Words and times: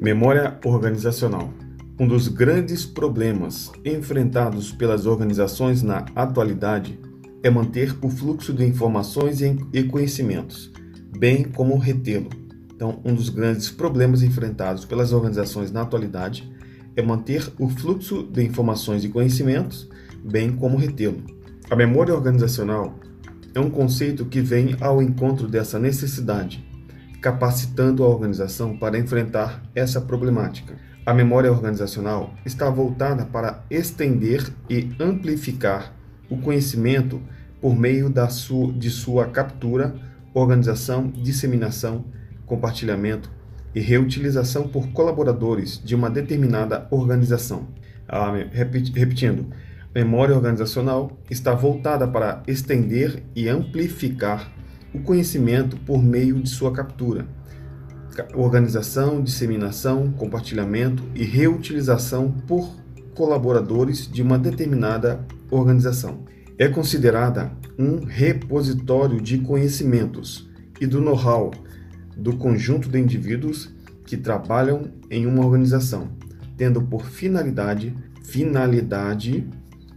Memória 0.00 0.56
organizacional. 0.64 1.52
Um 1.98 2.06
dos 2.06 2.28
grandes 2.28 2.86
problemas 2.86 3.72
enfrentados 3.84 4.70
pelas 4.70 5.06
organizações 5.06 5.82
na 5.82 6.06
atualidade 6.14 6.96
é 7.42 7.50
manter 7.50 7.96
o 8.00 8.08
fluxo 8.08 8.52
de 8.52 8.64
informações 8.64 9.40
e 9.40 9.82
conhecimentos, 9.82 10.70
bem 11.18 11.42
como 11.42 11.76
retê-lo. 11.76 12.30
Então, 12.72 13.00
um 13.04 13.12
dos 13.12 13.28
grandes 13.28 13.70
problemas 13.70 14.22
enfrentados 14.22 14.84
pelas 14.84 15.12
organizações 15.12 15.72
na 15.72 15.82
atualidade 15.82 16.48
é 16.94 17.02
manter 17.02 17.52
o 17.58 17.68
fluxo 17.68 18.22
de 18.22 18.44
informações 18.44 19.02
e 19.02 19.08
conhecimentos, 19.08 19.88
bem 20.24 20.52
como 20.52 20.76
retê-lo. 20.76 21.24
A 21.68 21.74
memória 21.74 22.14
organizacional 22.14 22.94
é 23.52 23.58
um 23.58 23.68
conceito 23.68 24.26
que 24.26 24.40
vem 24.40 24.76
ao 24.80 25.02
encontro 25.02 25.48
dessa 25.48 25.76
necessidade 25.76 26.64
capacitando 27.20 28.04
a 28.04 28.08
organização 28.08 28.76
para 28.76 28.98
enfrentar 28.98 29.62
essa 29.74 30.00
problemática. 30.00 30.76
A 31.04 31.14
memória 31.14 31.50
organizacional 31.50 32.34
está 32.44 32.68
voltada 32.68 33.24
para 33.24 33.64
estender 33.70 34.52
e 34.68 34.90
amplificar 35.00 35.94
o 36.28 36.36
conhecimento 36.36 37.20
por 37.60 37.74
meio 37.74 38.08
da 38.10 38.28
sua, 38.28 38.72
de 38.72 38.90
sua 38.90 39.26
captura, 39.26 39.94
organização, 40.34 41.08
disseminação, 41.08 42.04
compartilhamento 42.46 43.30
e 43.74 43.80
reutilização 43.80 44.68
por 44.68 44.88
colaboradores 44.88 45.82
de 45.82 45.94
uma 45.94 46.10
determinada 46.10 46.86
organização. 46.90 47.68
Ah, 48.08 48.32
repetindo, 48.52 49.46
a 49.94 49.98
memória 49.98 50.34
organizacional 50.34 51.18
está 51.30 51.54
voltada 51.54 52.06
para 52.06 52.42
estender 52.46 53.22
e 53.34 53.48
amplificar 53.48 54.52
o 54.92 55.00
conhecimento 55.00 55.76
por 55.78 56.02
meio 56.02 56.40
de 56.40 56.48
sua 56.48 56.72
captura, 56.72 57.26
organização, 58.34 59.22
disseminação, 59.22 60.10
compartilhamento 60.12 61.02
e 61.14 61.24
reutilização 61.24 62.32
por 62.46 62.74
colaboradores 63.14 64.10
de 64.10 64.22
uma 64.22 64.38
determinada 64.38 65.24
organização. 65.50 66.24
É 66.58 66.68
considerada 66.68 67.52
um 67.78 68.04
repositório 68.04 69.20
de 69.20 69.38
conhecimentos 69.38 70.48
e 70.80 70.86
do 70.86 71.00
know-how 71.00 71.52
do 72.16 72.36
conjunto 72.36 72.88
de 72.88 72.98
indivíduos 72.98 73.72
que 74.04 74.16
trabalham 74.16 74.90
em 75.10 75.26
uma 75.26 75.44
organização, 75.44 76.08
tendo 76.56 76.82
por 76.82 77.04
finalidade 77.04 77.94
finalidade 78.28 79.48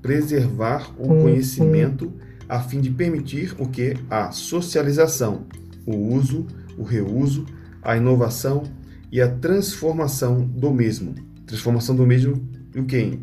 preservar 0.00 0.90
o 0.98 1.08
conhecimento 1.22 2.10
a 2.48 2.60
fim 2.60 2.80
de 2.80 2.90
permitir 2.90 3.54
o 3.58 3.68
que? 3.68 3.94
A 4.10 4.30
socialização, 4.30 5.46
o 5.86 5.96
uso, 5.96 6.46
o 6.76 6.82
reuso, 6.82 7.46
a 7.82 7.96
inovação 7.96 8.64
e 9.10 9.20
a 9.20 9.28
transformação 9.28 10.40
do 10.40 10.72
mesmo. 10.72 11.14
Transformação 11.46 11.94
do 11.94 12.06
mesmo 12.06 12.48
o 12.76 12.84
que? 12.84 13.18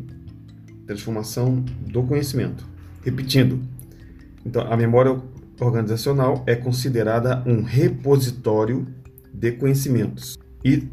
Transformação 0.86 1.64
do 1.86 2.02
conhecimento. 2.02 2.66
Repetindo, 3.04 3.60
então 4.44 4.62
a 4.72 4.76
memória 4.76 5.20
organizacional 5.60 6.42
é 6.46 6.54
considerada 6.54 7.42
um 7.46 7.62
repositório 7.62 8.86
de 9.32 9.52
conhecimentos 9.52 10.38
e, 10.64 10.88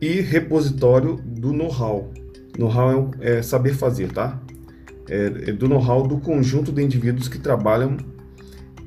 e 0.00 0.20
repositório 0.20 1.16
do 1.16 1.52
know-how. 1.52 2.12
Know-how 2.58 3.10
é, 3.20 3.38
é 3.38 3.42
saber 3.42 3.74
fazer, 3.74 4.12
tá? 4.12 4.40
É, 5.08 5.50
é 5.50 5.52
do 5.52 5.68
know-how 5.68 6.06
do 6.06 6.18
conjunto 6.18 6.72
de 6.72 6.82
indivíduos 6.82 7.28
que 7.28 7.38
trabalham 7.38 7.96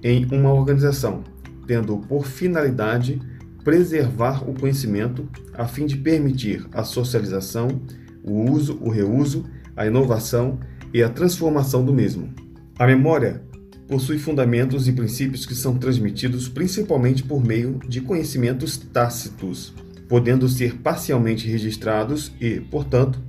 em 0.03 0.25
uma 0.25 0.53
organização, 0.53 1.23
tendo 1.65 1.97
por 1.97 2.25
finalidade 2.25 3.19
preservar 3.63 4.49
o 4.49 4.53
conhecimento 4.53 5.27
a 5.53 5.67
fim 5.67 5.85
de 5.85 5.97
permitir 5.97 6.65
a 6.71 6.83
socialização, 6.83 7.81
o 8.23 8.49
uso, 8.49 8.77
o 8.81 8.89
reuso, 8.89 9.45
a 9.75 9.85
inovação 9.85 10.59
e 10.93 11.03
a 11.03 11.09
transformação 11.09 11.83
do 11.83 11.93
mesmo. 11.93 12.33
A 12.79 12.87
memória 12.87 13.41
possui 13.87 14.17
fundamentos 14.19 14.87
e 14.87 14.91
princípios 14.91 15.45
que 15.45 15.55
são 15.55 15.77
transmitidos 15.77 16.47
principalmente 16.47 17.23
por 17.23 17.43
meio 17.43 17.79
de 17.87 18.01
conhecimentos 18.01 18.77
tácitos, 18.77 19.73
podendo 20.07 20.47
ser 20.47 20.75
parcialmente 20.77 21.47
registrados 21.47 22.31
e, 22.39 22.59
portanto, 22.59 23.19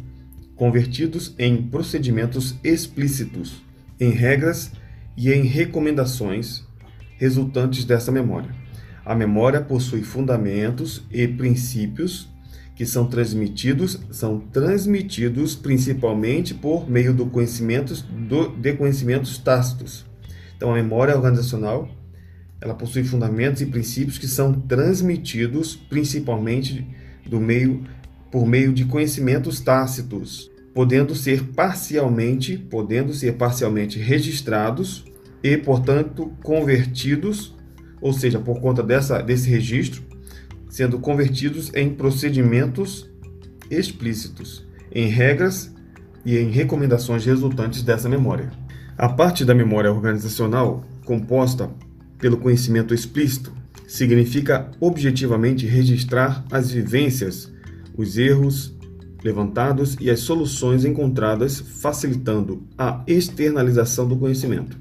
convertidos 0.58 1.34
em 1.38 1.62
procedimentos 1.62 2.56
explícitos, 2.64 3.62
em 3.98 4.10
regras 4.10 4.72
e 5.16 5.32
em 5.32 5.44
recomendações 5.44 6.66
resultantes 7.16 7.84
dessa 7.84 8.12
memória. 8.12 8.50
A 9.04 9.14
memória 9.14 9.60
possui 9.60 10.02
fundamentos 10.02 11.02
e 11.10 11.26
princípios 11.26 12.28
que 12.74 12.84
são 12.84 13.06
transmitidos, 13.06 13.98
são 14.10 14.38
transmitidos 14.38 15.56
principalmente 15.56 16.54
por 16.54 16.88
meio 16.88 17.14
do 17.14 17.26
conhecimentos 17.26 18.02
do, 18.02 18.48
de 18.48 18.74
conhecimentos 18.74 19.38
tácitos. 19.38 20.04
Então, 20.56 20.72
a 20.72 20.74
memória 20.74 21.16
organizacional 21.16 21.88
ela 22.60 22.74
possui 22.74 23.04
fundamentos 23.04 23.62
e 23.62 23.66
princípios 23.66 24.18
que 24.18 24.26
são 24.26 24.52
transmitidos 24.52 25.76
principalmente 25.76 26.86
do 27.26 27.40
meio 27.40 27.84
por 28.30 28.46
meio 28.46 28.72
de 28.72 28.84
conhecimentos 28.84 29.60
tácitos, 29.60 30.50
podendo 30.74 31.14
ser 31.14 31.44
parcialmente, 31.44 32.56
podendo 32.56 33.12
ser 33.12 33.34
parcialmente 33.34 33.98
registrados 33.98 35.04
e, 35.42 35.56
portanto, 35.56 36.32
convertidos, 36.42 37.56
ou 38.00 38.12
seja, 38.12 38.38
por 38.38 38.60
conta 38.60 38.82
dessa, 38.82 39.20
desse 39.22 39.48
registro, 39.48 40.02
sendo 40.68 40.98
convertidos 40.98 41.72
em 41.74 41.90
procedimentos 41.90 43.08
explícitos, 43.70 44.66
em 44.92 45.08
regras 45.08 45.74
e 46.24 46.36
em 46.36 46.50
recomendações 46.50 47.24
resultantes 47.24 47.82
dessa 47.82 48.08
memória. 48.08 48.50
A 48.96 49.08
parte 49.08 49.44
da 49.44 49.54
memória 49.54 49.92
organizacional, 49.92 50.84
composta 51.04 51.70
pelo 52.18 52.36
conhecimento 52.36 52.92
explícito, 52.92 53.52
significa 53.86 54.70
objetivamente 54.80 55.66
registrar 55.66 56.44
as 56.50 56.70
vivências 56.70 57.50
os 57.98 58.16
erros 58.16 58.74
levantados 59.24 59.96
e 60.00 60.08
as 60.08 60.20
soluções 60.20 60.84
encontradas, 60.84 61.58
facilitando 61.58 62.62
a 62.78 63.02
externalização 63.06 64.06
do 64.06 64.16
conhecimento. 64.16 64.78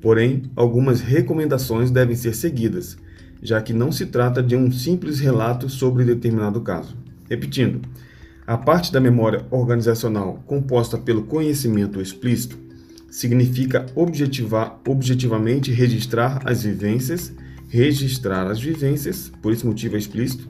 Porém, 0.00 0.42
algumas 0.56 1.00
recomendações 1.00 1.90
devem 1.90 2.16
ser 2.16 2.34
seguidas, 2.34 2.98
já 3.40 3.62
que 3.62 3.72
não 3.72 3.92
se 3.92 4.06
trata 4.06 4.42
de 4.42 4.56
um 4.56 4.70
simples 4.72 5.20
relato 5.20 5.68
sobre 5.68 6.04
determinado 6.04 6.60
caso. 6.60 6.96
Repetindo, 7.30 7.80
a 8.44 8.56
parte 8.56 8.92
da 8.92 9.00
memória 9.00 9.46
organizacional 9.50 10.42
composta 10.44 10.98
pelo 10.98 11.22
conhecimento 11.22 12.00
explícito 12.00 12.58
significa 13.10 13.86
objetivar, 13.94 14.80
objetivamente 14.86 15.70
registrar 15.70 16.40
as 16.44 16.64
vivências, 16.64 17.32
registrar 17.68 18.46
as 18.46 18.60
vivências, 18.60 19.30
por 19.42 19.52
esse 19.52 19.66
motivo 19.66 19.96
é 19.96 19.98
explícito, 19.98 20.48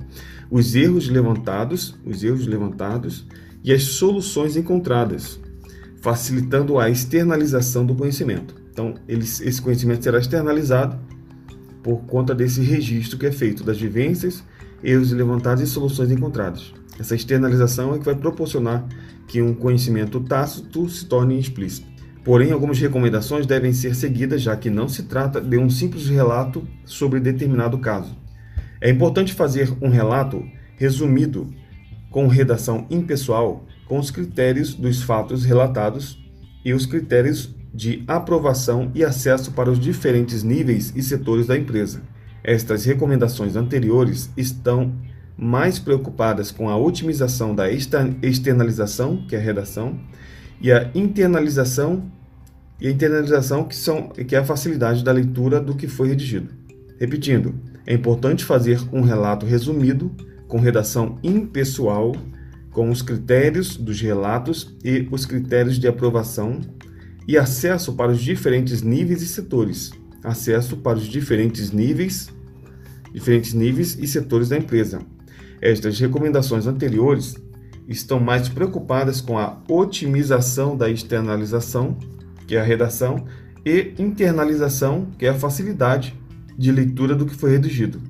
os 0.50 0.74
erros 0.74 1.08
levantados, 1.08 1.94
os 2.04 2.22
erros 2.24 2.46
levantados 2.46 3.26
e 3.62 3.72
as 3.72 3.82
soluções 3.82 4.56
encontradas, 4.56 5.38
facilitando 6.00 6.78
a 6.78 6.88
externalização 6.88 7.84
do 7.84 7.94
conhecimento. 7.94 8.54
Então, 8.72 8.94
esse 9.08 9.60
conhecimento 9.60 10.04
será 10.04 10.18
externalizado 10.18 10.98
por 11.82 11.98
conta 12.04 12.34
desse 12.34 12.60
registro 12.60 13.18
que 13.18 13.26
é 13.26 13.32
feito 13.32 13.64
das 13.64 13.78
vivências, 13.78 14.42
erros 14.82 15.10
levantados 15.10 15.62
e 15.62 15.66
soluções 15.66 16.10
encontradas. 16.10 16.72
Essa 16.98 17.14
externalização 17.14 17.94
é 17.94 17.98
que 17.98 18.04
vai 18.04 18.14
proporcionar 18.14 18.86
que 19.26 19.42
um 19.42 19.54
conhecimento 19.54 20.20
tácito 20.20 20.88
se 20.88 21.04
torne 21.04 21.38
explícito. 21.38 21.86
Porém, 22.28 22.52
algumas 22.52 22.78
recomendações 22.78 23.46
devem 23.46 23.72
ser 23.72 23.94
seguidas, 23.94 24.42
já 24.42 24.54
que 24.54 24.68
não 24.68 24.86
se 24.86 25.04
trata 25.04 25.40
de 25.40 25.56
um 25.56 25.70
simples 25.70 26.10
relato 26.10 26.68
sobre 26.84 27.20
determinado 27.20 27.78
caso. 27.78 28.14
É 28.82 28.90
importante 28.90 29.32
fazer 29.32 29.72
um 29.80 29.88
relato 29.88 30.44
resumido, 30.76 31.50
com 32.10 32.26
redação 32.26 32.86
impessoal, 32.90 33.64
com 33.86 33.98
os 33.98 34.10
critérios 34.10 34.74
dos 34.74 35.02
fatos 35.02 35.46
relatados 35.46 36.22
e 36.62 36.74
os 36.74 36.84
critérios 36.84 37.48
de 37.72 38.04
aprovação 38.06 38.92
e 38.94 39.02
acesso 39.02 39.52
para 39.52 39.70
os 39.70 39.80
diferentes 39.80 40.42
níveis 40.42 40.92
e 40.94 41.02
setores 41.02 41.46
da 41.46 41.56
empresa. 41.56 42.02
Estas 42.44 42.84
recomendações 42.84 43.56
anteriores 43.56 44.30
estão 44.36 44.92
mais 45.34 45.78
preocupadas 45.78 46.50
com 46.50 46.68
a 46.68 46.76
otimização 46.76 47.54
da 47.54 47.70
externalização, 47.70 49.24
que 49.26 49.34
é 49.34 49.38
a 49.38 49.42
redação, 49.42 49.98
e 50.60 50.70
a 50.70 50.90
internalização 50.94 52.17
e 52.80 52.86
a 52.86 52.90
internalização 52.90 53.64
que 53.64 53.74
são 53.74 54.08
que 54.08 54.34
é 54.34 54.38
a 54.38 54.44
facilidade 54.44 55.02
da 55.02 55.12
leitura 55.12 55.60
do 55.60 55.74
que 55.74 55.88
foi 55.88 56.08
redigido. 56.08 56.48
Repetindo, 56.98 57.54
é 57.86 57.94
importante 57.94 58.44
fazer 58.44 58.80
um 58.92 59.00
relato 59.00 59.46
resumido, 59.46 60.10
com 60.46 60.58
redação 60.58 61.18
impessoal, 61.22 62.14
com 62.70 62.90
os 62.90 63.02
critérios 63.02 63.76
dos 63.76 64.00
relatos 64.00 64.76
e 64.84 65.08
os 65.10 65.26
critérios 65.26 65.78
de 65.78 65.88
aprovação 65.88 66.60
e 67.26 67.36
acesso 67.36 67.92
para 67.94 68.12
os 68.12 68.20
diferentes 68.20 68.82
níveis 68.82 69.22
e 69.22 69.26
setores. 69.26 69.90
Acesso 70.22 70.76
para 70.78 70.98
os 70.98 71.06
diferentes 71.06 71.70
níveis, 71.70 72.28
diferentes 73.12 73.52
níveis 73.52 73.98
e 74.00 74.06
setores 74.06 74.48
da 74.48 74.56
empresa. 74.56 75.00
Estas 75.60 75.98
recomendações 75.98 76.66
anteriores 76.66 77.36
estão 77.86 78.20
mais 78.20 78.48
preocupadas 78.48 79.20
com 79.20 79.38
a 79.38 79.60
otimização 79.68 80.76
da 80.76 80.90
externalização, 80.90 81.98
que 82.48 82.56
é 82.56 82.60
a 82.60 82.64
redação, 82.64 83.26
e 83.64 83.94
internalização, 83.98 85.08
que 85.18 85.26
é 85.26 85.28
a 85.28 85.34
facilidade 85.34 86.18
de 86.56 86.72
leitura 86.72 87.14
do 87.14 87.26
que 87.26 87.34
foi 87.34 87.52
redigido. 87.52 88.00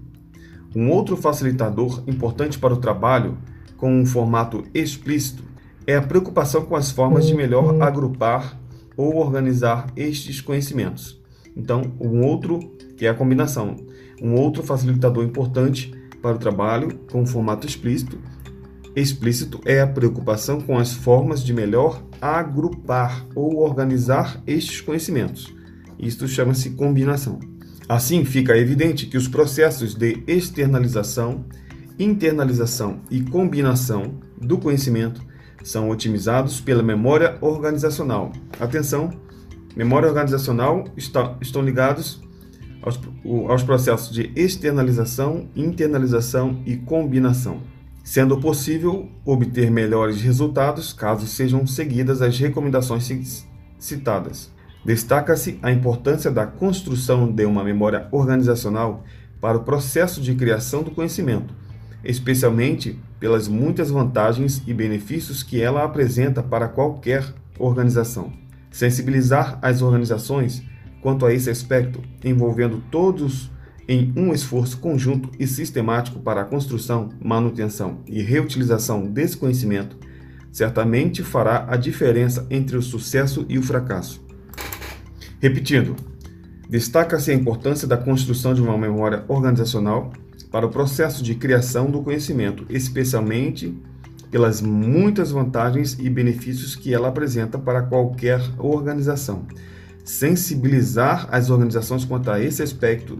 Um 0.75 0.90
outro 0.90 1.17
facilitador 1.17 2.05
importante 2.06 2.58
para 2.58 2.73
o 2.73 2.79
trabalho 2.79 3.37
com 3.76 3.93
um 3.93 4.06
formato 4.06 4.64
explícito 4.73 5.43
é 5.87 5.96
a 5.96 6.02
preocupação 6.02 6.64
com 6.64 6.76
as 6.76 6.90
formas 6.90 7.26
de 7.26 7.35
melhor 7.35 7.82
agrupar 7.82 8.58
ou 8.96 9.17
organizar 9.17 9.87
estes 9.96 10.41
conhecimentos. 10.41 11.20
Então, 11.56 11.82
um 12.00 12.23
outro, 12.23 12.61
que 12.96 13.06
é 13.06 13.08
a 13.08 13.14
combinação, 13.14 13.76
um 14.23 14.34
outro 14.34 14.62
facilitador 14.62 15.25
importante 15.25 15.93
para 16.23 16.37
o 16.37 16.38
trabalho 16.38 17.00
com 17.11 17.26
formato 17.26 17.67
explícito, 17.67 18.19
explícito 18.99 19.61
é 19.65 19.81
a 19.81 19.87
preocupação 19.87 20.61
com 20.61 20.79
as 20.79 20.93
formas 20.93 21.43
de 21.43 21.53
melhor 21.53 22.03
agrupar 22.21 23.27
ou 23.35 23.59
organizar 23.59 24.43
estes 24.47 24.81
conhecimentos. 24.81 25.55
Isto 25.99 26.29
chama-se 26.29 26.71
combinação. 26.71 27.39
Assim, 27.89 28.25
fica 28.25 28.56
evidente 28.56 29.06
que 29.06 29.17
os 29.17 29.27
processos 29.27 29.95
de 29.95 30.23
externalização, 30.27 31.45
internalização 31.99 33.00
e 33.11 33.21
combinação 33.23 34.15
do 34.41 34.59
conhecimento 34.59 35.21
são 35.62 35.91
otimizados 35.91 36.61
pela 36.61 36.83
memória 36.83 37.39
organizacional. 37.41 38.33
Atenção, 38.61 39.11
memória 39.75 40.09
organizacional 40.09 40.85
está, 40.97 41.37
estão 41.41 41.62
ligados 41.62 42.23
aos, 42.83 43.01
aos 43.49 43.62
processos 43.62 44.15
de 44.15 44.31
externalização, 44.37 45.49
internalização 45.56 46.62
e 46.67 46.77
combinação, 46.77 47.62
sendo 48.08 48.38
possível 48.38 49.06
obter 49.22 49.70
melhores 49.70 50.22
resultados 50.22 50.94
caso 50.94 51.26
sejam 51.26 51.66
seguidas 51.66 52.22
as 52.22 52.38
recomendações 52.38 53.46
citadas. 53.78 54.50
Destaca-se 54.82 55.58
a 55.60 55.70
importância 55.70 56.31
da 56.31 56.46
construção 56.46 57.31
de 57.31 57.44
uma 57.44 57.62
memória 57.62 58.08
organizacional 58.10 59.05
para 59.43 59.58
o 59.58 59.62
processo 59.62 60.22
de 60.22 60.34
criação 60.34 60.82
do 60.82 60.90
conhecimento, 60.90 61.52
especialmente 62.02 62.99
pelas 63.20 63.46
muitas 63.46 63.90
vantagens 63.90 64.62
e 64.66 64.72
benefícios 64.72 65.43
que 65.43 65.60
ela 65.60 65.84
apresenta 65.84 66.43
para 66.43 66.66
qualquer 66.66 67.26
organização. 67.58 68.32
Sensibilizar 68.70 69.58
as 69.60 69.82
organizações 69.82 70.62
quanto 71.02 71.26
a 71.26 71.34
esse 71.34 71.50
aspecto, 71.50 72.02
envolvendo 72.25 72.82
todos 72.90 73.50
em 73.88 74.12
um 74.14 74.35
esforço 74.35 74.79
conjunto 74.79 75.31
e 75.38 75.46
sistemático 75.46 76.20
para 76.20 76.43
a 76.43 76.44
construção, 76.44 77.08
manutenção 77.25 78.00
e 78.06 78.23
reutilização 78.23 79.06
desse 79.06 79.37
conhecimento, 79.37 79.96
certamente 80.52 81.23
fará 81.23 81.64
a 81.67 81.76
diferença 81.76 82.46
entre 82.50 82.76
o 82.76 82.82
sucesso 82.82 83.46
e 83.49 83.58
o 83.58 83.62
fracasso. 83.62 84.20
Repetindo, 85.40 85.96
destaca-se 86.69 87.31
a 87.31 87.35
importância 87.35 87.88
da 87.88 87.96
construção 87.96 88.52
de 88.52 88.61
uma 88.61 88.76
memória 88.76 89.25
organizacional 89.26 90.12
para 90.50 90.67
o 90.67 90.70
processo 90.70 91.23
de 91.23 91.34
criação 91.34 91.91
do 91.91 92.02
conhecimento, 92.02 92.67
especialmente 92.69 93.75
pelas 94.31 94.61
muitas 94.61 95.31
vantagens 95.31 95.96
e 95.99 96.11
benefícios 96.11 96.76
que 96.76 96.93
ela 96.93 97.08
apresenta 97.08 97.58
para 97.58 97.82
qualquer 97.82 98.41
organização. 98.58 99.46
Sensibilizar 100.05 101.29
as 101.31 101.50
organizações 101.50 102.05
quanto 102.05 102.31
a 102.31 102.41
esse 102.41 102.62
aspecto, 102.62 103.19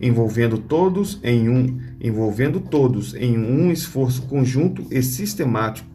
envolvendo 0.00 0.58
todos 0.58 1.20
em 1.22 1.48
um, 1.48 1.78
envolvendo 2.00 2.60
todos 2.60 3.14
em 3.14 3.38
um 3.38 3.70
esforço 3.70 4.22
conjunto 4.22 4.86
e 4.90 5.02
sistemático 5.02 5.88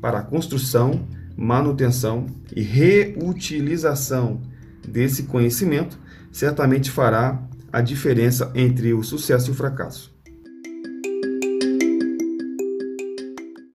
para 0.00 0.18
a 0.18 0.22
construção, 0.22 1.06
manutenção 1.36 2.26
e 2.54 2.62
reutilização 2.62 4.40
desse 4.86 5.24
conhecimento, 5.24 5.98
certamente 6.32 6.90
fará 6.90 7.42
a 7.72 7.80
diferença 7.80 8.50
entre 8.54 8.92
o 8.94 9.02
sucesso 9.02 9.50
e 9.50 9.52
o 9.52 9.54
fracasso. 9.54 10.19